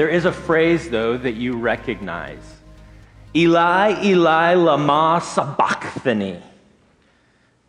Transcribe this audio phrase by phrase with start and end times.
[0.00, 2.40] There is a phrase, though, that you recognize
[3.36, 6.40] Eli, Eli, Lama Sabachthani.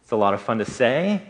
[0.01, 1.21] It's a lot of fun to say.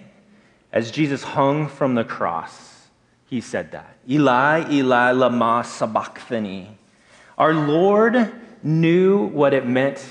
[0.71, 2.85] As Jesus hung from the cross,
[3.25, 6.77] he said that Eli, Eli, Lama Sabachthani.
[7.35, 8.31] Our Lord
[8.61, 10.05] knew what it meant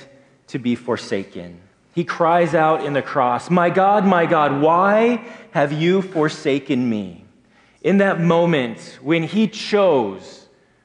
[0.49, 1.61] to be forsaken.
[1.95, 7.27] He cries out in the cross, My God, my God, why have you forsaken me?
[7.81, 10.40] In that moment when he chose,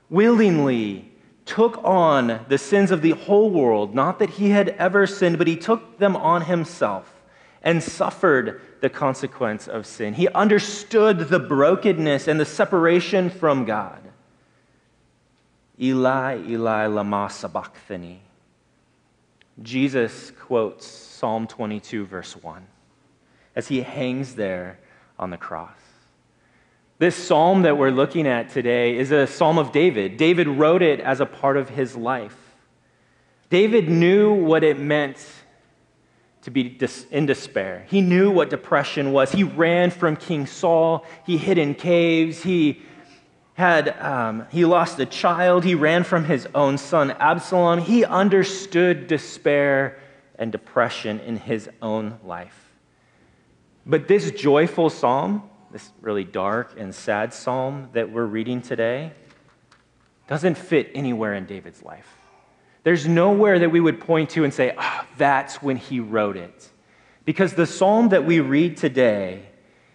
[0.09, 1.11] willingly
[1.45, 5.47] took on the sins of the whole world, not that he had ever sinned, but
[5.47, 7.13] he took them on himself
[7.61, 10.13] and suffered the consequence of sin.
[10.13, 14.01] He understood the brokenness and the separation from God.
[15.79, 18.21] Eli, Eli, lama sabachthani.
[19.61, 22.65] Jesus quotes Psalm 22, verse 1,
[23.55, 24.79] as he hangs there
[25.17, 25.84] on the cross.
[26.97, 30.15] This psalm that we're looking at today is a psalm of David.
[30.15, 32.37] David wrote it as a part of his life.
[33.49, 35.17] David knew what it meant
[36.43, 36.79] to be
[37.11, 37.85] in despair.
[37.89, 39.31] He knew what depression was.
[39.31, 42.81] He ran from King Saul, he hid in caves, he
[43.55, 49.07] had um, he lost a child he ran from his own son absalom he understood
[49.07, 49.97] despair
[50.37, 52.73] and depression in his own life
[53.85, 59.11] but this joyful psalm this really dark and sad psalm that we're reading today
[60.27, 62.07] doesn't fit anywhere in david's life.
[62.83, 66.37] There's nowhere that we would point to and say ah oh, that's when he wrote
[66.37, 66.69] it.
[67.25, 69.47] Because the psalm that we read today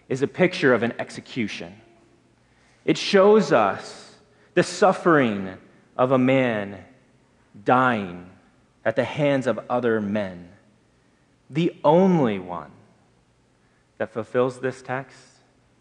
[0.09, 1.81] is a picture of an execution.
[2.85, 4.15] It shows us
[4.55, 5.57] the suffering
[5.97, 6.85] of a man
[7.65, 8.29] dying
[8.85, 10.49] at the hands of other men.
[11.49, 12.73] The only one
[13.99, 15.19] that fulfills this text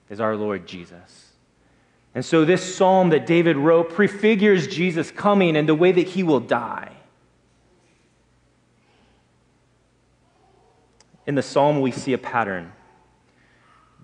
[0.10, 1.28] is our Lord Jesus.
[2.16, 6.24] And so, this psalm that David wrote prefigures Jesus coming and the way that he
[6.24, 6.92] will die.
[11.28, 12.74] In the psalm, we see a pattern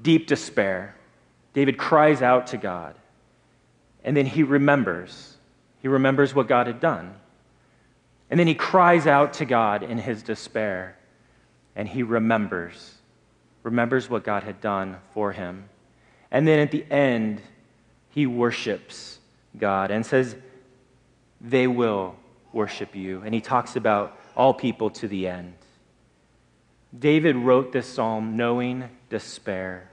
[0.01, 0.95] deep despair
[1.55, 2.95] David cries out to God,
[4.03, 5.37] and then he remembers.
[5.81, 7.15] He remembers what God had done.
[8.29, 10.97] And then he cries out to God in his despair,
[11.73, 12.95] and he remembers,
[13.63, 15.69] remembers what God had done for him.
[16.35, 17.41] And then at the end,
[18.09, 19.19] he worships
[19.57, 20.35] God and says,
[21.39, 22.17] They will
[22.51, 23.21] worship you.
[23.23, 25.53] And he talks about all people to the end.
[26.99, 29.89] David wrote this psalm knowing despair.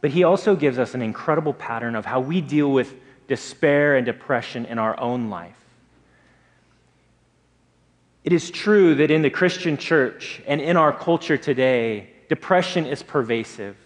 [0.00, 2.92] But he also gives us an incredible pattern of how we deal with
[3.28, 5.54] despair and depression in our own life.
[8.24, 13.04] It is true that in the Christian church and in our culture today, depression is
[13.04, 13.76] pervasive.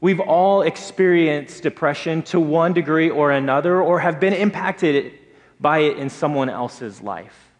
[0.00, 5.18] We've all experienced depression to one degree or another, or have been impacted
[5.60, 7.50] by it in someone else's life.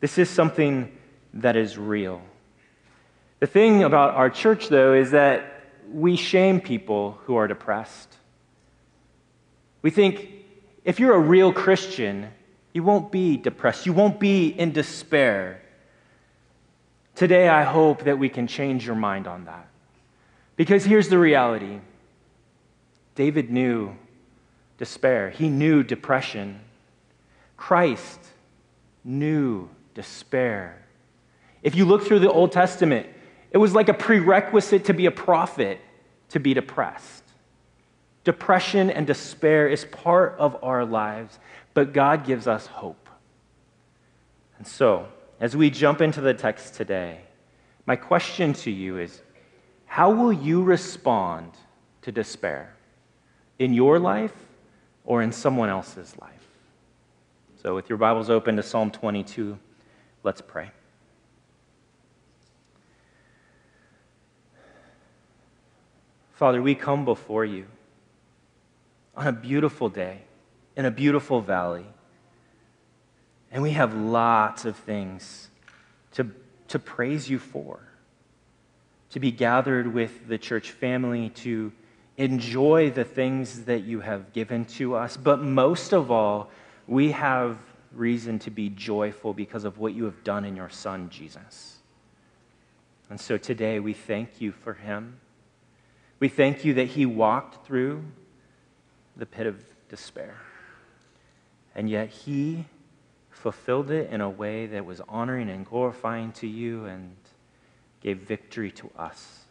[0.00, 0.96] This is something
[1.34, 2.22] that is real.
[3.40, 8.16] The thing about our church, though, is that we shame people who are depressed.
[9.82, 10.30] We think
[10.84, 12.30] if you're a real Christian,
[12.72, 15.62] you won't be depressed, you won't be in despair.
[17.14, 19.69] Today, I hope that we can change your mind on that.
[20.60, 21.80] Because here's the reality
[23.14, 23.96] David knew
[24.76, 26.60] despair, he knew depression.
[27.56, 28.20] Christ
[29.02, 30.84] knew despair.
[31.62, 33.06] If you look through the Old Testament,
[33.50, 35.80] it was like a prerequisite to be a prophet
[36.28, 37.24] to be depressed.
[38.24, 41.38] Depression and despair is part of our lives,
[41.72, 43.08] but God gives us hope.
[44.58, 45.08] And so,
[45.40, 47.20] as we jump into the text today,
[47.86, 49.22] my question to you is
[49.90, 51.50] how will you respond
[52.02, 52.72] to despair
[53.58, 54.32] in your life
[55.04, 56.46] or in someone else's life?
[57.60, 59.58] So, with your Bibles open to Psalm 22,
[60.22, 60.70] let's pray.
[66.34, 67.66] Father, we come before you
[69.16, 70.20] on a beautiful day
[70.76, 71.86] in a beautiful valley.
[73.50, 75.50] And we have lots of things
[76.12, 76.30] to,
[76.68, 77.80] to praise you for,
[79.10, 81.72] to be gathered with the church family, to
[82.16, 85.16] enjoy the things that you have given to us.
[85.16, 86.50] But most of all,
[86.86, 87.58] we have
[87.92, 91.78] reason to be joyful because of what you have done in your Son, Jesus.
[93.08, 95.18] And so today we thank you for him.
[96.20, 98.04] We thank you that he walked through
[99.16, 100.36] the pit of despair.
[101.74, 102.66] And yet he
[103.30, 107.16] fulfilled it in a way that was honoring and glorifying to you and
[108.02, 109.44] gave victory to us.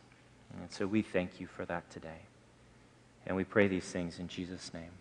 [0.59, 2.21] And so we thank you for that today.
[3.25, 4.91] And we pray these things in Jesus' name.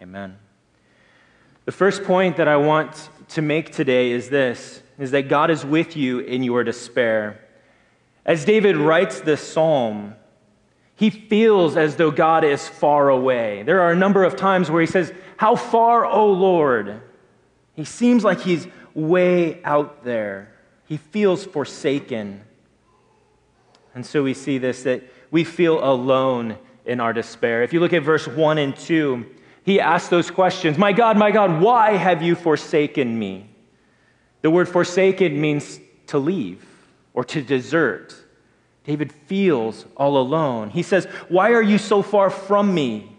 [0.00, 0.36] Amen.
[1.64, 5.64] The first point that I want to make today is this is that God is
[5.64, 7.40] with you in your despair.
[8.24, 10.14] As David writes this psalm,
[10.94, 13.62] he feels as though God is far away.
[13.64, 17.00] There are a number of times where he says, How far, O Lord?
[17.74, 20.52] He seems like he's way out there.
[20.86, 22.42] He feels forsaken.
[23.94, 27.62] And so we see this that we feel alone in our despair.
[27.62, 29.26] If you look at verse 1 and 2,
[29.64, 33.48] he asks those questions My God, my God, why have you forsaken me?
[34.42, 35.78] The word forsaken means
[36.08, 36.64] to leave
[37.14, 38.14] or to desert.
[38.84, 40.70] David feels all alone.
[40.70, 43.16] He says, Why are you so far from me?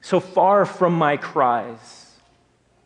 [0.00, 2.12] So far from my cries.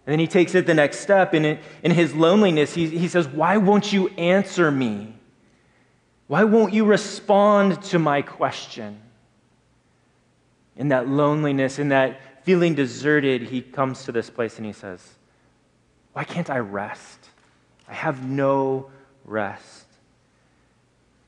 [0.06, 1.35] And then he takes it the next step.
[1.35, 5.15] In, in his loneliness, he, he says, Why won't you answer me?
[6.31, 9.00] Why won't you respond to my question?
[10.77, 15.05] In that loneliness, in that feeling deserted, he comes to this place and he says,
[16.12, 17.31] Why can't I rest?
[17.88, 18.93] I have no
[19.25, 19.87] rest.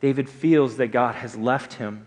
[0.01, 2.07] David feels that God has left him,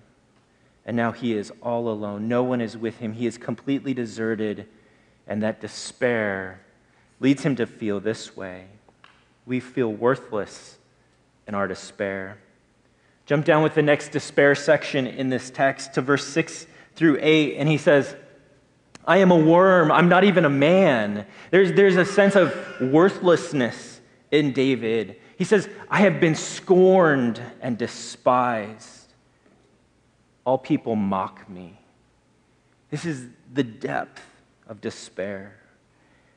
[0.86, 2.30] and now he is all alone.
[2.30, 3.12] No one is with him.
[3.12, 4.70] He is completely deserted,
[5.28, 6.62] and that despair
[7.20, 8.68] leads him to feel this way.
[9.46, 10.78] We feel worthless
[11.46, 12.38] in our despair.
[13.26, 17.58] Jump down with the next despair section in this text to verse 6 through 8,
[17.58, 18.16] and he says,
[19.08, 19.92] I am a worm.
[19.92, 21.26] I'm not even a man.
[21.52, 24.02] There's, there's a sense of worthlessness
[24.32, 25.20] in David.
[25.38, 29.14] He says, I have been scorned and despised.
[30.46, 31.80] All people mock me.
[32.90, 34.22] This is the depth
[34.68, 35.60] of despair.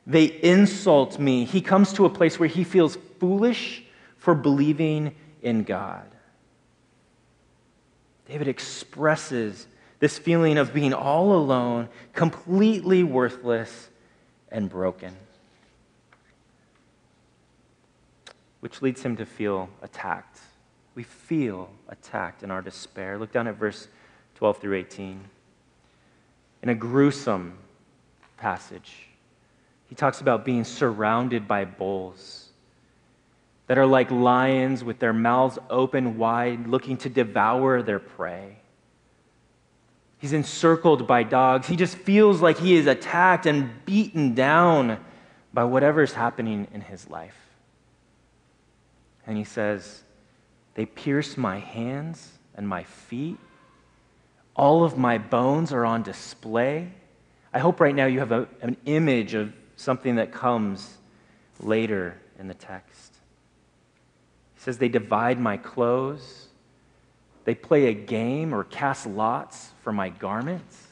[0.06, 1.44] They insult me.
[1.44, 3.84] He comes to a place where he feels foolish
[4.16, 6.06] for believing in God.
[8.28, 9.66] David expresses
[9.98, 13.88] this feeling of being all alone, completely worthless,
[14.50, 15.16] and broken.
[18.60, 20.40] which leads him to feel attacked.
[20.94, 23.18] We feel attacked in our despair.
[23.18, 23.88] Look down at verse
[24.36, 25.20] 12 through 18.
[26.62, 27.56] In a gruesome
[28.36, 29.06] passage,
[29.88, 32.47] he talks about being surrounded by bulls
[33.68, 38.58] that are like lions with their mouths open wide, looking to devour their prey.
[40.18, 41.68] He's encircled by dogs.
[41.68, 44.98] He just feels like he is attacked and beaten down
[45.52, 47.36] by whatever's happening in his life.
[49.26, 50.02] And he says,
[50.74, 53.36] They pierce my hands and my feet.
[54.56, 56.90] All of my bones are on display.
[57.52, 60.96] I hope right now you have a, an image of something that comes
[61.60, 63.07] later in the text.
[64.68, 66.48] Says, They divide my clothes.
[67.46, 70.86] They play a game or cast lots for my garments.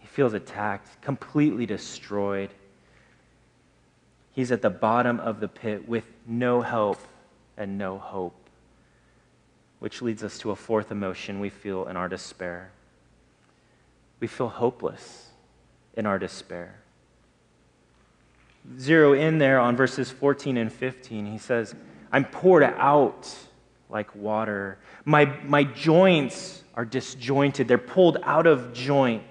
[0.00, 2.50] He feels attacked, completely destroyed.
[4.32, 6.98] He's at the bottom of the pit with no help
[7.56, 8.36] and no hope.
[9.78, 12.70] Which leads us to a fourth emotion we feel in our despair.
[14.20, 15.30] We feel hopeless
[15.96, 16.74] in our despair.
[18.78, 21.32] Zero in there on verses 14 and 15.
[21.32, 21.74] He says,
[22.14, 23.28] I'm poured out
[23.90, 24.78] like water.
[25.04, 29.24] My, my joints are disjointed, they're pulled out of joint.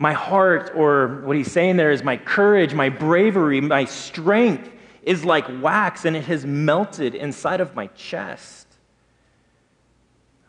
[0.00, 4.68] My heart, or what he's saying there is my courage, my bravery, my strength
[5.04, 8.66] is like wax and it has melted inside of my chest.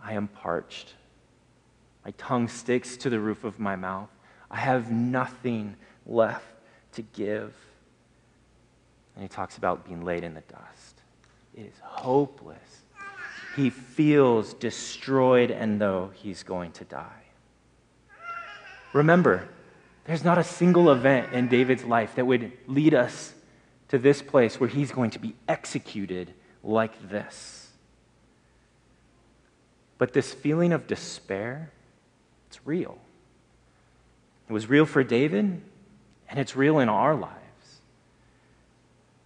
[0.03, 0.95] I am parched.
[2.03, 4.09] My tongue sticks to the roof of my mouth.
[4.49, 5.75] I have nothing
[6.07, 6.47] left
[6.93, 7.53] to give.
[9.13, 10.86] And he talks about being laid in the dust.
[11.57, 12.57] It is hopeless.
[13.55, 17.23] He feels destroyed and though he's going to die.
[18.93, 19.49] Remember,
[20.05, 23.33] there's not a single event in David's life that would lead us
[23.89, 26.33] to this place where he's going to be executed
[26.63, 27.69] like this.
[29.97, 31.71] But this feeling of despair,
[32.47, 32.99] it's real.
[34.47, 35.61] It was real for David,
[36.29, 37.46] and it's real in our lives.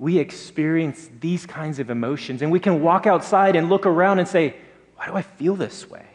[0.01, 4.27] We experience these kinds of emotions, and we can walk outside and look around and
[4.27, 4.55] say,
[4.96, 6.08] Why do I feel this way?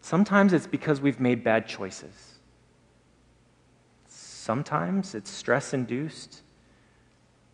[0.00, 2.38] Sometimes it's because we've made bad choices.
[4.06, 6.42] Sometimes it's stress induced.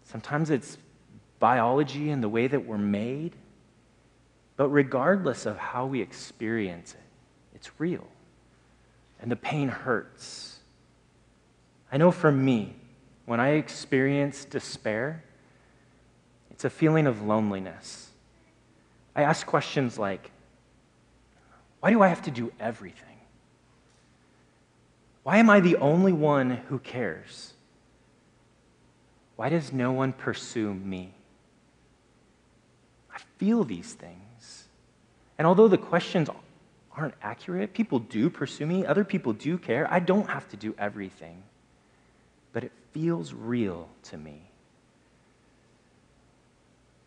[0.04, 0.76] Sometimes it's
[1.38, 3.34] biology and the way that we're made.
[4.58, 8.06] But regardless of how we experience it, it's real.
[9.22, 10.58] And the pain hurts.
[11.90, 12.74] I know for me,
[13.28, 15.22] when I experience despair,
[16.50, 18.08] it's a feeling of loneliness.
[19.14, 20.30] I ask questions like,
[21.80, 23.18] why do I have to do everything?
[25.24, 27.52] Why am I the only one who cares?
[29.36, 31.12] Why does no one pursue me?
[33.14, 34.68] I feel these things.
[35.36, 36.30] And although the questions
[36.96, 39.86] aren't accurate, people do pursue me, other people do care.
[39.92, 41.42] I don't have to do everything.
[42.54, 44.50] But it feels real to me.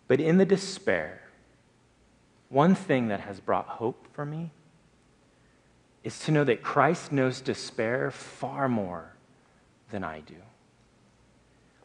[0.07, 1.21] But in the despair,
[2.47, 4.51] one thing that has brought hope for me
[6.05, 9.13] is to know that Christ knows despair far more
[9.91, 10.35] than I do.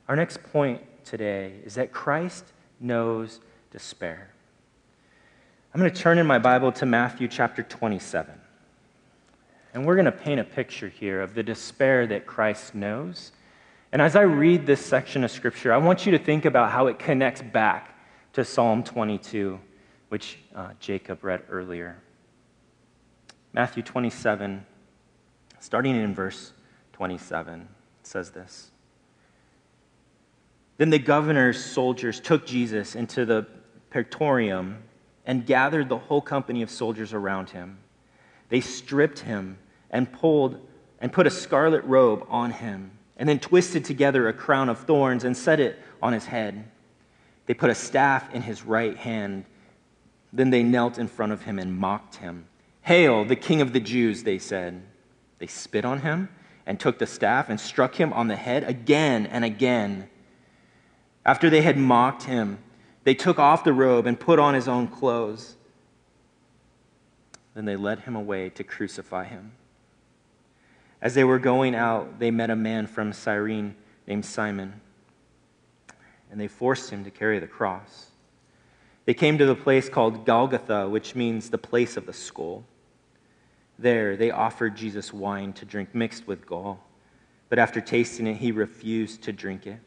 [0.09, 2.45] Our next point today is that Christ
[2.79, 3.41] knows
[3.73, 4.31] despair.
[5.75, 8.33] I'm going to turn in my Bible to Matthew chapter 27.
[9.75, 13.33] And we're going to paint a picture here of the despair that Christ knows.
[13.93, 16.89] And as I read this section of Scripture, I want you to think about how
[16.89, 17.97] it connects back
[18.33, 19.59] to Psalm 22,
[20.09, 21.97] which uh, Jacob read earlier.
[23.53, 24.67] Matthew 27,
[25.61, 26.53] starting in verse
[26.93, 27.69] 27,
[28.03, 28.71] says this.
[30.77, 33.47] Then the governor's soldiers took Jesus into the
[33.91, 34.83] praetorium
[35.25, 37.79] and gathered the whole company of soldiers around him.
[38.49, 39.59] They stripped him
[39.91, 40.61] and pulled
[41.01, 45.25] and put a scarlet robe on him, and then twisted together a crown of thorns
[45.25, 46.65] and set it on his head.
[47.47, 49.45] They put a staff in his right hand.
[50.33, 52.47] Then they knelt in front of him and mocked him.
[52.83, 54.83] Hail, the king of the Jews, they said.
[55.39, 56.29] They spit on him
[56.67, 60.09] and took the staff and struck him on the head again and again.
[61.25, 62.59] After they had mocked him,
[63.05, 65.57] they took off the robe and put on his own clothes.
[67.55, 69.53] Then they led him away to crucify him.
[71.01, 73.77] As they were going out, they met a man from Cyrene
[74.07, 74.81] named Simon,
[76.31, 78.11] and they forced him to carry the cross.
[79.05, 82.65] They came to the place called Golgotha, which means the place of the skull.
[83.79, 86.83] There, they offered Jesus wine to drink mixed with gall,
[87.49, 89.81] but after tasting it, he refused to drink it.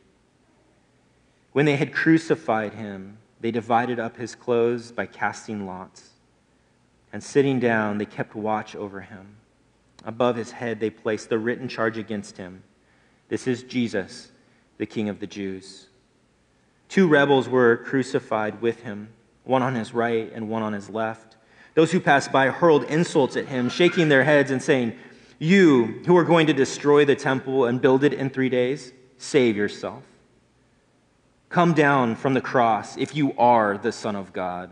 [1.52, 6.12] When they had crucified him, they divided up his clothes by casting lots.
[7.12, 9.39] And sitting down, they kept watch over him.
[10.06, 12.64] Above his head, they placed the written charge against him
[13.28, 14.32] This is Jesus,
[14.78, 15.88] the King of the Jews.
[16.88, 19.10] Two rebels were crucified with him,
[19.44, 21.38] one on his right and one on his left.
[21.76, 24.98] Those who passed by hurled insults at him, shaking their heads and saying,
[25.38, 29.56] You who are going to destroy the temple and build it in three days, save
[29.56, 30.04] yourself.
[31.50, 34.72] Come down from the cross if you are the Son of God.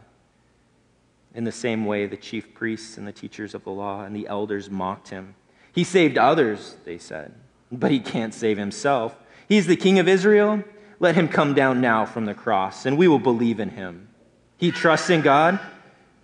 [1.38, 4.26] In the same way, the chief priests and the teachers of the law and the
[4.26, 5.36] elders mocked him.
[5.72, 7.32] He saved others, they said,
[7.72, 9.16] but he can't save himself.
[9.48, 10.64] He's the King of Israel.
[11.00, 14.10] Let him come down now from the cross, and we will believe in him.
[14.58, 15.60] He trusts in God.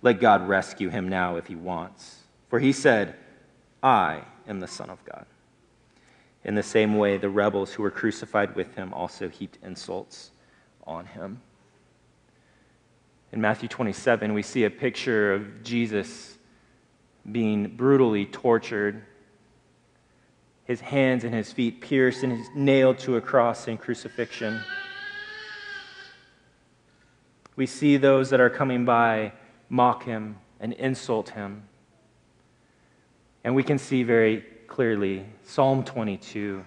[0.02, 2.24] Let God rescue him now if he wants.
[2.48, 3.14] For he said,
[3.84, 5.26] I am the Son of God.
[6.42, 10.32] In the same way, the rebels who were crucified with him also heaped insults
[10.88, 11.40] on him.
[13.34, 16.38] In Matthew 27, we see a picture of Jesus
[17.32, 19.02] being brutally tortured,
[20.66, 24.60] his hands and his feet pierced, and his nailed to a cross in crucifixion.
[27.56, 29.32] We see those that are coming by
[29.68, 31.64] mock him and insult him.
[33.42, 36.64] And we can see very clearly Psalm 22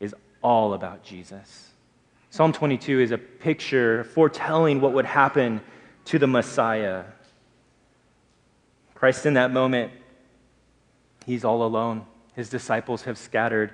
[0.00, 1.68] is all about Jesus.
[2.30, 5.60] Psalm 22 is a picture foretelling what would happen
[6.08, 7.04] to the Messiah.
[8.94, 9.92] Christ, in that moment,
[11.24, 12.04] he's all alone.
[12.34, 13.72] His disciples have scattered.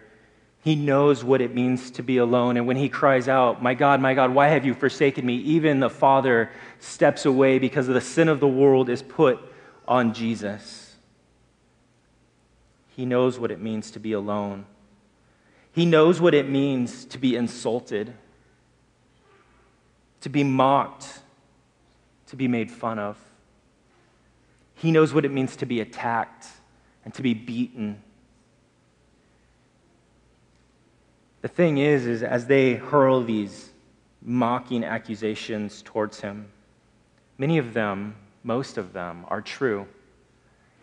[0.62, 2.56] He knows what it means to be alone.
[2.56, 5.36] And when he cries out, My God, my God, why have you forsaken me?
[5.36, 9.38] Even the Father steps away because of the sin of the world is put
[9.86, 10.96] on Jesus.
[12.96, 14.66] He knows what it means to be alone.
[15.72, 18.14] He knows what it means to be insulted
[20.24, 21.20] to be mocked,
[22.34, 23.16] to be made fun of.
[24.74, 26.46] He knows what it means to be attacked
[27.04, 28.02] and to be beaten.
[31.42, 33.70] The thing is, is as they hurl these
[34.20, 36.48] mocking accusations towards him,
[37.38, 39.86] many of them, most of them, are true.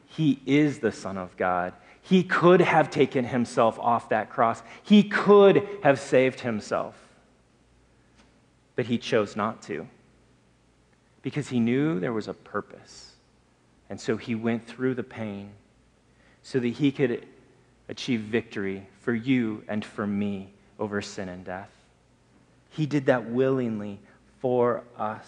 [0.05, 1.73] He is the Son of God.
[2.01, 4.63] He could have taken himself off that cross.
[4.83, 6.95] He could have saved himself
[8.75, 9.87] but he chose not to
[11.21, 13.13] because he knew there was a purpose.
[13.89, 15.51] And so he went through the pain
[16.43, 17.27] so that he could
[17.89, 21.69] achieve victory for you and for me over sin and death.
[22.69, 23.99] He did that willingly
[24.39, 25.27] for us.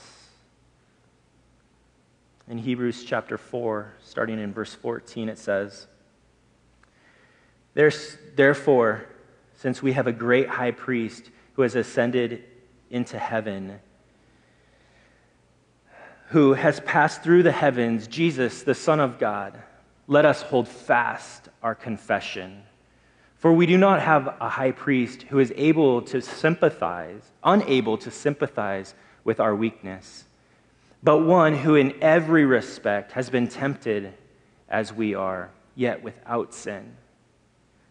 [2.47, 5.87] In Hebrews chapter 4, starting in verse 14, it says,
[7.73, 9.05] therefore,
[9.57, 12.43] since we have a great high priest who has ascended
[12.89, 13.79] into heaven,
[16.33, 19.53] who has passed through the heavens, Jesus, the Son of God,
[20.07, 22.63] let us hold fast our confession.
[23.37, 28.09] For we do not have a high priest who is able to sympathize, unable to
[28.09, 30.25] sympathize with our weakness,
[31.03, 34.11] but one who in every respect has been tempted
[34.69, 36.95] as we are, yet without sin.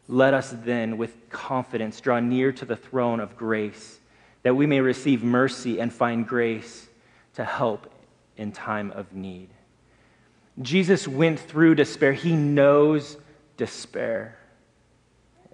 [0.09, 4.01] Let us then, with confidence, draw near to the throne of grace,
[4.43, 6.89] that we may receive mercy and find grace
[7.35, 7.92] to help
[8.37, 9.49] in time of need.
[10.61, 12.13] Jesus went through despair.
[12.13, 13.17] He knows
[13.57, 14.39] despair.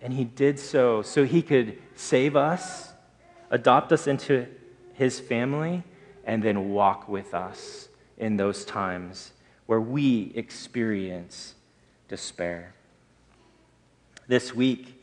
[0.01, 2.93] And he did so so he could save us,
[3.51, 4.47] adopt us into
[4.95, 5.83] his family,
[6.25, 9.33] and then walk with us in those times
[9.67, 11.55] where we experience
[12.09, 12.75] despair.
[14.27, 15.03] This week,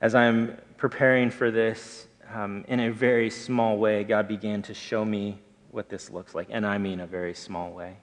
[0.00, 5.04] as I'm preparing for this, um, in a very small way, God began to show
[5.04, 5.38] me
[5.70, 7.96] what this looks like, and I mean a very small way.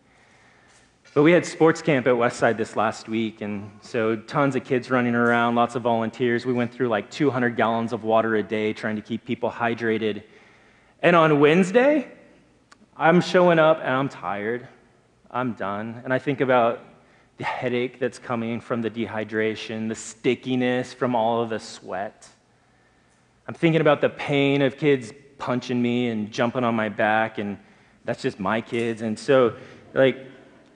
[1.13, 4.91] But we had sports camp at Westside this last week, and so tons of kids
[4.91, 6.45] running around, lots of volunteers.
[6.45, 10.23] We went through like 200 gallons of water a day trying to keep people hydrated.
[11.01, 12.11] And on Wednesday,
[12.97, 14.67] I'm showing up and I'm tired.
[15.31, 16.01] I'm done.
[16.03, 16.83] And I think about
[17.37, 22.27] the headache that's coming from the dehydration, the stickiness from all of the sweat.
[23.47, 27.57] I'm thinking about the pain of kids punching me and jumping on my back, and
[28.03, 29.01] that's just my kids.
[29.01, 29.55] And so,
[29.93, 30.17] like,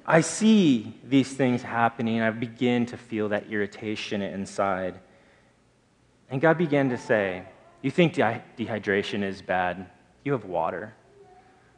[0.06, 2.22] I see these things happening.
[2.22, 5.00] I begin to feel that irritation inside.
[6.30, 7.44] And God began to say,
[7.82, 9.90] You think de- dehydration is bad?
[10.24, 10.96] You have water.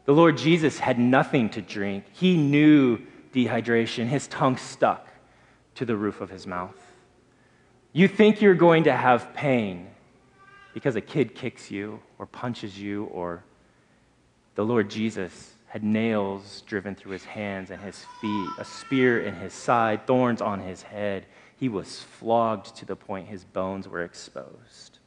[0.05, 2.05] The Lord Jesus had nothing to drink.
[2.13, 2.99] He knew
[3.33, 4.07] dehydration.
[4.07, 5.07] His tongue stuck
[5.75, 6.75] to the roof of his mouth.
[7.93, 9.89] You think you're going to have pain
[10.73, 13.43] because a kid kicks you or punches you, or
[14.53, 19.33] the Lord Jesus had nails driven through his hands and his feet, a spear in
[19.33, 21.25] his side, thorns on his head.
[21.57, 24.99] He was flogged to the point his bones were exposed.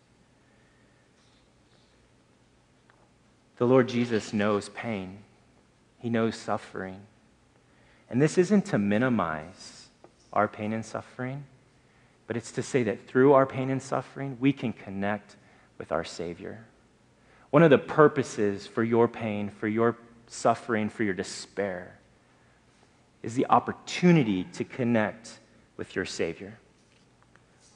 [3.59, 5.19] The Lord Jesus knows pain,
[5.99, 7.01] he knows suffering.
[8.11, 9.87] And this isn't to minimize
[10.33, 11.45] our pain and suffering,
[12.27, 15.37] but it's to say that through our pain and suffering, we can connect
[15.79, 16.67] with our Savior.
[17.55, 22.01] One of the purposes for your pain, for your suffering, for your despair,
[23.23, 25.39] is the opportunity to connect
[25.77, 26.59] with your Savior.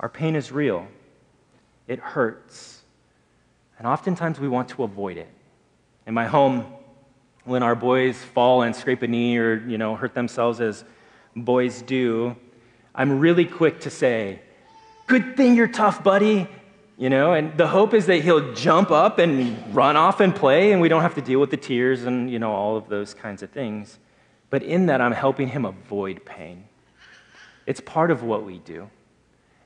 [0.00, 0.88] Our pain is real,
[1.86, 2.82] it hurts,
[3.78, 5.28] and oftentimes we want to avoid it.
[6.08, 6.66] In my home,
[7.44, 10.82] when our boys fall and scrape a knee or you know hurt themselves as
[11.36, 12.34] boys do,
[12.96, 14.42] I'm really quick to say,
[15.06, 16.48] "Good thing you're tough, buddy."
[16.98, 20.72] You know, and the hope is that he'll jump up and run off and play,
[20.72, 23.14] and we don't have to deal with the tears and, you know, all of those
[23.14, 24.00] kinds of things.
[24.50, 26.64] But in that, I'm helping him avoid pain.
[27.66, 28.90] It's part of what we do.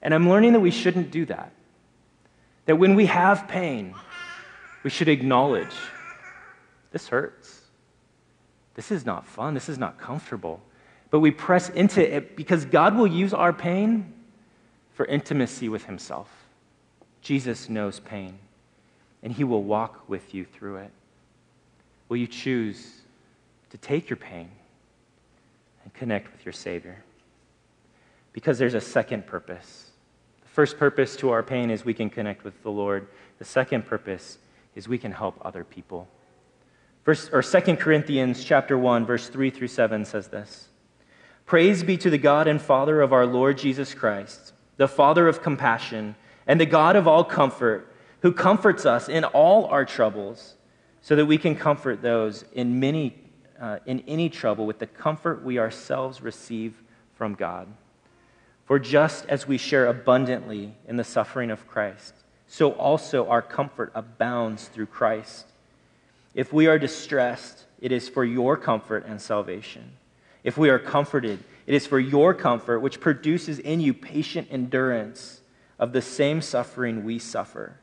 [0.02, 1.52] And I'm learning that we shouldn't do that.
[2.66, 3.94] That when we have pain,
[4.82, 5.74] we should acknowledge
[6.90, 7.62] this hurts.
[8.74, 9.54] This is not fun.
[9.54, 10.60] This is not comfortable.
[11.10, 14.12] But we press into it because God will use our pain
[14.92, 16.28] for intimacy with Himself.
[17.22, 18.38] Jesus knows pain,
[19.22, 20.90] and he will walk with you through it.
[22.08, 23.00] Will you choose
[23.70, 24.50] to take your pain
[25.84, 27.02] and connect with your Savior?
[28.32, 29.90] Because there's a second purpose.
[30.42, 33.06] The first purpose to our pain is we can connect with the Lord.
[33.38, 34.38] The second purpose
[34.74, 36.08] is we can help other people.
[37.04, 40.68] First, or 2 Corinthians chapter 1, verse 3 through 7 says this.
[41.46, 45.42] Praise be to the God and Father of our Lord Jesus Christ, the Father of
[45.42, 46.14] compassion
[46.52, 50.56] and the God of all comfort, who comforts us in all our troubles,
[51.00, 53.16] so that we can comfort those in, many,
[53.58, 56.82] uh, in any trouble with the comfort we ourselves receive
[57.14, 57.68] from God.
[58.66, 62.12] For just as we share abundantly in the suffering of Christ,
[62.46, 65.46] so also our comfort abounds through Christ.
[66.34, 69.92] If we are distressed, it is for your comfort and salvation.
[70.44, 75.38] If we are comforted, it is for your comfort, which produces in you patient endurance
[75.82, 77.74] of the same suffering we suffer,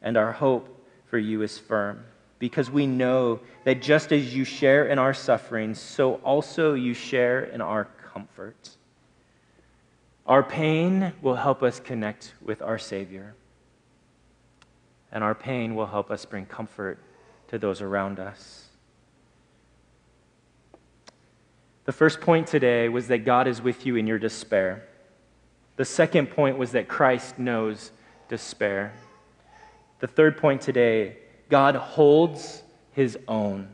[0.00, 2.04] and our hope for you is firm,
[2.38, 7.42] because we know that just as you share in our sufferings, so also you share
[7.42, 8.76] in our comfort.
[10.24, 13.34] Our pain will help us connect with our Savior,
[15.10, 16.96] and our pain will help us bring comfort
[17.48, 18.66] to those around us.
[21.86, 24.86] The first point today was that God is with you in your despair.
[25.76, 27.92] The second point was that Christ knows
[28.28, 28.92] despair.
[30.00, 32.62] The third point today God holds
[32.92, 33.68] his own.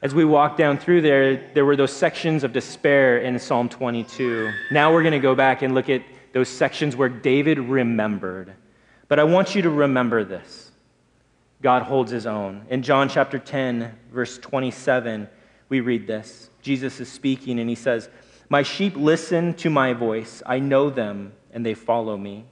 [0.00, 4.50] As we walk down through there, there were those sections of despair in Psalm 22.
[4.72, 8.52] Now we're going to go back and look at those sections where David remembered.
[9.06, 10.72] But I want you to remember this
[11.60, 12.66] God holds his own.
[12.68, 15.28] In John chapter 10, verse 27,
[15.68, 16.50] we read this.
[16.62, 18.08] Jesus is speaking and he says,
[18.52, 20.42] My sheep listen to my voice.
[20.44, 22.44] I know them and they follow me.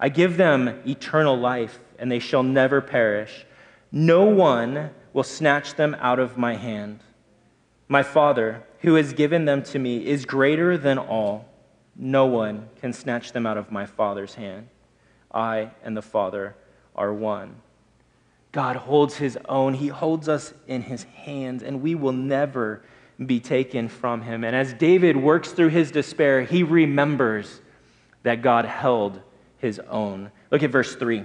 [0.00, 3.44] I give them eternal life and they shall never perish.
[3.92, 7.00] No one will snatch them out of my hand.
[7.88, 11.44] My Father, who has given them to me, is greater than all.
[11.94, 14.68] No one can snatch them out of my Father's hand.
[15.30, 16.56] I and the Father
[16.96, 17.56] are one.
[18.50, 19.74] God holds his own.
[19.74, 22.80] He holds us in his hands, and we will never
[23.24, 24.44] be taken from him.
[24.44, 27.60] And as David works through his despair, he remembers
[28.22, 29.20] that God held
[29.58, 30.30] his own.
[30.50, 31.24] Look at verse 3.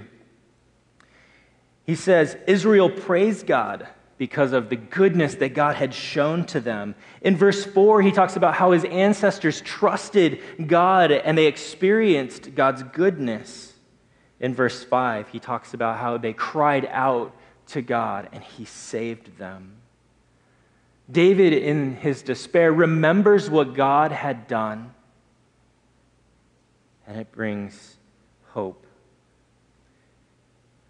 [1.84, 6.94] He says, Israel praised God because of the goodness that God had shown to them.
[7.22, 12.82] In verse 4, he talks about how his ancestors trusted God and they experienced God's
[12.82, 13.72] goodness.
[14.38, 17.34] In verse 5, he talks about how they cried out
[17.68, 19.79] to God and he saved them.
[21.10, 24.94] David, in his despair, remembers what God had done,
[27.06, 27.96] and it brings
[28.48, 28.86] hope.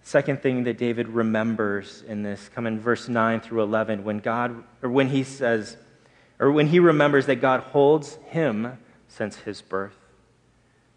[0.03, 4.65] Second thing that David remembers in this, come in verse 9 through 11, when God,
[4.83, 5.77] or when he says,
[6.39, 8.79] or when he remembers that God holds him
[9.09, 9.97] since his birth.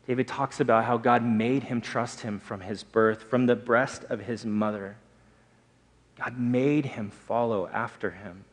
[0.07, 4.03] David talks about how God made him trust him from his birth, from the breast
[4.05, 4.97] of his mother.
[6.17, 8.45] God made him follow after him.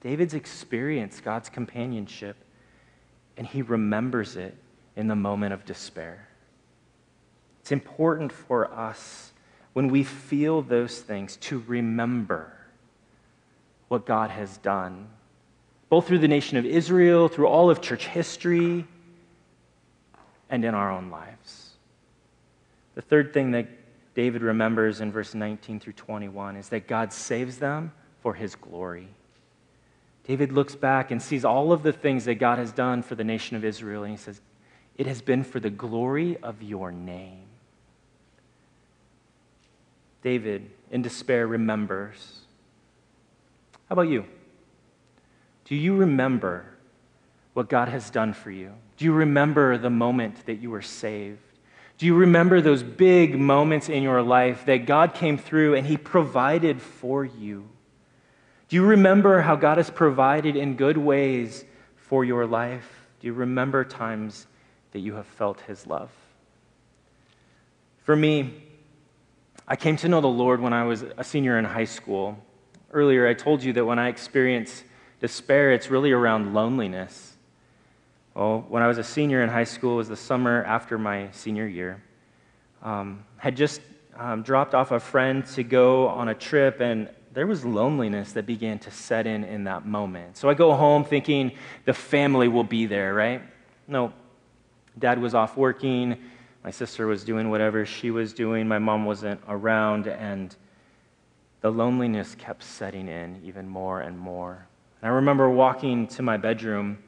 [0.00, 2.36] David's experienced God's companionship,
[3.36, 4.54] and he remembers it
[4.96, 6.28] in the moment of despair.
[7.60, 9.32] It's important for us
[9.72, 12.52] when we feel those things to remember
[13.88, 15.08] what God has done,
[15.88, 18.86] both through the nation of Israel, through all of church history,
[20.50, 21.70] and in our own lives.
[22.94, 23.68] The third thing that
[24.14, 29.08] David remembers in verse 19 through 21 is that God saves them for his glory.
[30.28, 33.24] David looks back and sees all of the things that God has done for the
[33.24, 34.42] nation of Israel, and he says,
[34.98, 37.46] It has been for the glory of your name.
[40.22, 42.40] David, in despair, remembers.
[43.88, 44.26] How about you?
[45.64, 46.66] Do you remember
[47.54, 48.74] what God has done for you?
[48.98, 51.38] Do you remember the moment that you were saved?
[51.96, 55.96] Do you remember those big moments in your life that God came through and He
[55.96, 57.66] provided for you?
[58.68, 61.64] Do you remember how God has provided in good ways
[61.96, 63.08] for your life?
[63.20, 64.46] Do you remember times
[64.92, 66.10] that you have felt His love?
[68.02, 68.62] For me,
[69.66, 72.38] I came to know the Lord when I was a senior in high school.
[72.92, 74.84] Earlier, I told you that when I experience
[75.20, 77.36] despair, it's really around loneliness.
[78.34, 81.66] Well, when I was a senior in high school, was the summer after my senior
[81.66, 82.02] year.
[82.82, 83.80] Um, had just
[84.16, 88.46] um, dropped off a friend to go on a trip, and there was loneliness that
[88.46, 90.36] began to set in in that moment.
[90.36, 91.52] So I go home thinking
[91.84, 93.42] the family will be there, right?
[93.86, 94.12] No,
[94.98, 96.16] dad was off working.
[96.64, 98.66] My sister was doing whatever she was doing.
[98.66, 100.54] My mom wasn't around, and
[101.60, 104.66] the loneliness kept setting in even more and more.
[105.00, 106.98] And I remember walking to my bedroom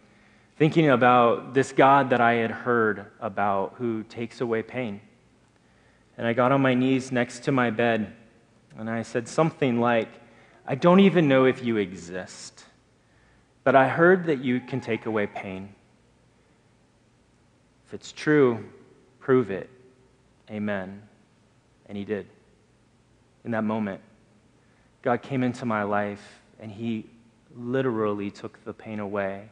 [0.57, 5.01] thinking about this God that I had heard about who takes away pain.
[6.19, 8.15] And I got on my knees next to my bed
[8.79, 10.09] and I said something like,
[10.67, 12.65] I don't even know if you exist,
[13.65, 15.75] but I heard that you can take away pain.
[17.87, 18.65] If it's true,
[19.21, 19.71] Prove it.
[20.51, 21.03] Amen.
[21.87, 22.27] And he did.
[23.45, 24.01] In that moment,
[25.03, 27.07] God came into my life and he
[27.57, 29.49] literally took the pain away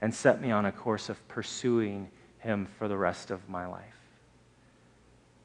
[0.00, 3.99] and set me on a course of pursuing him for the rest of my life.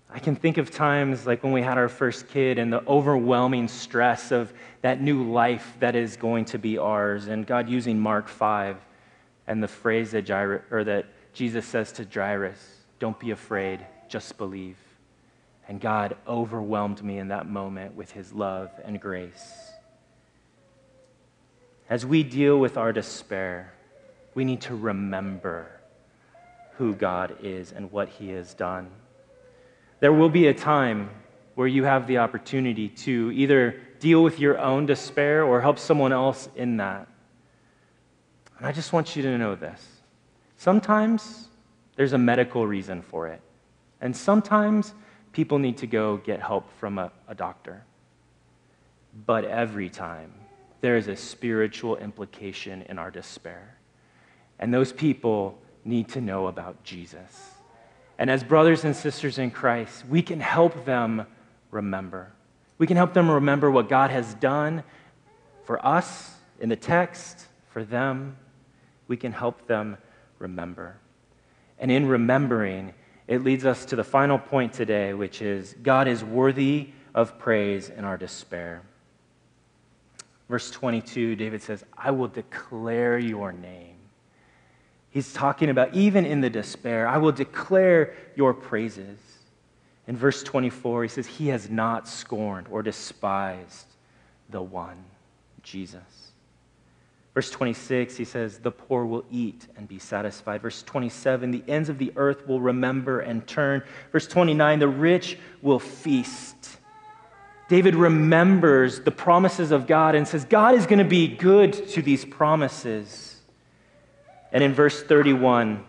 [0.09, 3.67] I can think of times like when we had our first kid and the overwhelming
[3.67, 8.27] stress of that new life that is going to be ours, and God using Mark
[8.27, 8.77] 5
[9.47, 10.29] and the phrase that,
[10.71, 14.77] or that Jesus says to Jairus don't be afraid, just believe.
[15.67, 19.71] And God overwhelmed me in that moment with his love and grace.
[21.89, 23.73] As we deal with our despair,
[24.33, 25.69] we need to remember
[26.77, 28.89] who God is and what he has done.
[30.05, 31.09] There will be a time
[31.55, 36.13] where you have the opportunity to either deal with your own despair or help someone
[36.13, 37.07] else in that.
[38.59, 39.83] And I just want you to know this.
[40.57, 41.47] Sometimes
[41.95, 43.41] There's a medical reason for it.
[43.99, 44.93] And sometimes
[45.31, 47.83] people need to go get help from a, a doctor.
[49.25, 50.31] But every time,
[50.81, 53.75] there is a spiritual implication in our despair.
[54.59, 57.54] And those people need to know about Jesus.
[58.17, 61.25] And as brothers and sisters in Christ, we can help them
[61.71, 62.31] remember.
[62.77, 64.83] We can help them remember what God has done
[65.63, 68.37] for us in the text, for them.
[69.07, 69.97] We can help them
[70.39, 70.97] remember.
[71.79, 72.93] And in remembering,
[73.27, 77.89] it leads us to the final point today, which is God is worthy of praise
[77.89, 78.81] in our despair.
[80.47, 83.94] Verse 22, David says, I will declare your name.
[85.15, 89.17] He's talking about, even in the despair, I will declare your praises.
[90.07, 93.87] In verse 24, he says, He has not scorned or despised
[94.49, 95.01] the one,
[95.63, 96.01] Jesus.
[97.33, 100.61] Verse 26, he says, The poor will eat and be satisfied.
[100.61, 103.83] Verse 27, the ends of the earth will remember and turn.
[104.11, 106.77] Verse 29, the rich will feast.
[107.69, 112.01] David remembers the promises of God and says, God is going to be good to
[112.01, 113.34] these promises.
[114.55, 115.83] And in verse 31,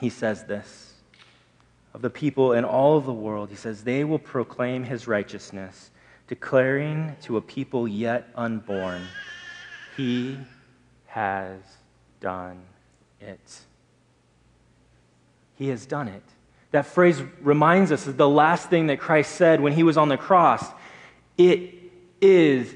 [0.00, 0.94] he says this
[1.94, 5.92] of the people in all of the world, he says, They will proclaim his righteousness,
[6.26, 9.06] declaring to a people yet unborn,
[9.96, 10.38] He
[11.06, 11.60] has
[12.18, 12.60] done
[13.20, 13.60] it.
[15.54, 16.24] He has done it.
[16.72, 20.08] That phrase reminds us of the last thing that Christ said when he was on
[20.08, 20.64] the cross
[21.36, 21.74] it
[22.20, 22.74] is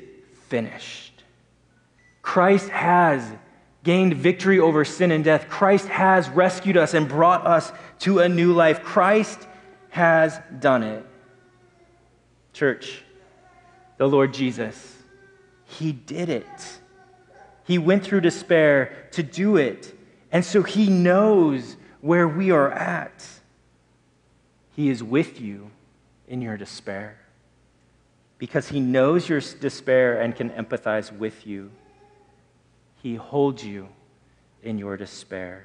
[0.49, 1.25] finished.
[2.23, 3.29] Christ has
[3.85, 5.49] gained victory over sin and death.
[5.49, 8.83] Christ has rescued us and brought us to a new life.
[8.83, 9.47] Christ
[9.91, 11.05] has done it.
[12.53, 13.03] Church,
[13.97, 14.97] the Lord Jesus,
[15.65, 16.79] He did it.
[17.65, 19.97] He went through despair to do it.
[20.31, 23.27] And so He knows where we are at.
[24.75, 25.71] He is with you
[26.29, 27.17] in your despair
[28.39, 31.71] because He knows your despair and can empathize with you.
[33.03, 33.89] He holds you
[34.63, 35.65] in your despair.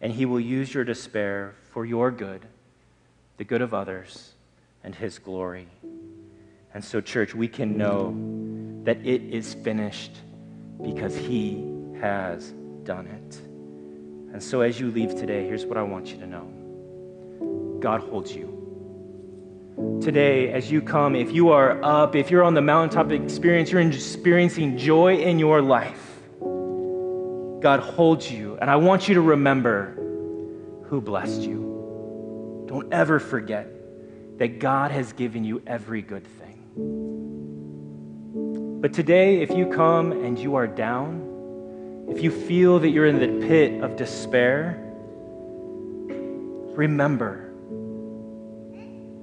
[0.00, 2.46] And He will use your despair for your good,
[3.36, 4.32] the good of others,
[4.82, 5.68] and His glory.
[6.72, 8.14] And so, church, we can know
[8.84, 10.12] that it is finished
[10.82, 11.62] because He
[12.00, 13.36] has done it.
[14.32, 18.34] And so, as you leave today, here's what I want you to know God holds
[18.34, 18.54] you.
[20.02, 23.82] Today, as you come, if you are up, if you're on the mountaintop experience, you're
[23.82, 26.17] experiencing joy in your life
[27.60, 28.56] God holds you.
[28.60, 29.94] And I want you to remember
[30.84, 32.64] who blessed you.
[32.68, 33.68] Don't ever forget
[34.38, 36.54] that God has given you every good thing.
[38.80, 43.18] But today, if you come and you are down, if you feel that you're in
[43.18, 44.78] the pit of despair,
[46.76, 47.52] remember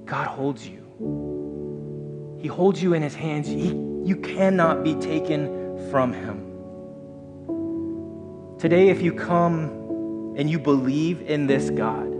[0.04, 2.36] God holds you.
[2.40, 3.48] He holds you in his hands.
[3.48, 3.68] He,
[4.04, 6.45] you cannot be taken from him.
[8.58, 12.10] Today, if you come and you believe in this God,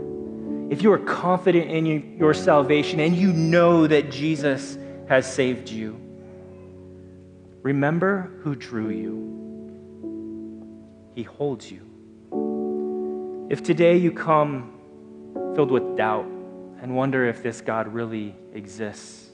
[0.71, 4.77] if you are confident in your salvation and you know that Jesus
[5.09, 5.99] has saved you,
[7.63, 9.33] remember who drew you.
[11.15, 11.81] He holds you.
[13.49, 14.79] If today you come
[15.55, 16.27] filled with doubt
[16.83, 19.31] and wonder if this God really exists,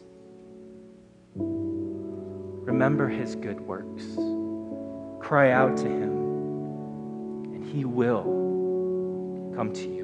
[1.34, 4.04] remember his good works.
[5.20, 6.21] Cry out to him
[7.72, 8.24] he will
[9.56, 10.02] come to you.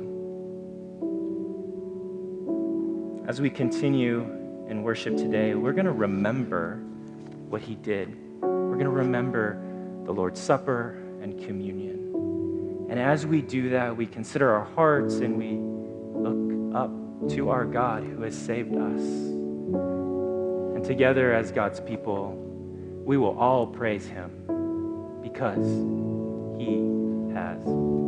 [3.29, 4.21] As we continue
[4.69, 6.77] in worship today, we're going to remember
[7.51, 8.17] what He did.
[8.41, 9.61] We're going to remember
[10.07, 12.87] the Lord's Supper and communion.
[12.89, 15.59] And as we do that, we consider our hearts and we
[16.19, 16.91] look up
[17.37, 19.03] to our God who has saved us.
[20.75, 22.33] And together, as God's people,
[23.05, 24.31] we will all praise Him
[25.23, 25.67] because
[26.59, 26.88] He
[27.39, 28.08] has